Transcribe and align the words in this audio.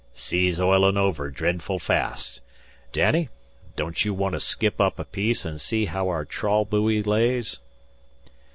"Sea's 0.15 0.59
oilin' 0.59 0.97
over 0.97 1.29
dretful 1.29 1.77
fast. 1.77 2.41
Danny, 2.91 3.29
don't 3.75 4.03
you 4.03 4.15
want 4.15 4.33
to 4.33 4.39
skip 4.39 4.81
up 4.81 4.97
a 4.97 5.05
piece 5.05 5.45
an' 5.45 5.59
see 5.59 5.85
how 5.85 6.07
aour 6.07 6.25
trawl 6.25 6.65
buoy 6.65 7.03
lays?" 7.03 7.59